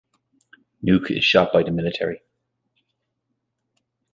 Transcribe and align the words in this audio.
Nuke 0.83 1.15
is 1.15 1.23
shot 1.23 1.53
by 1.53 1.61
the 1.61 1.69
military. 1.69 2.23